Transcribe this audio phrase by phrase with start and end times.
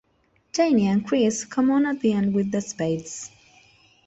[0.51, 3.29] Jayne and Chris come on at the end with the spades.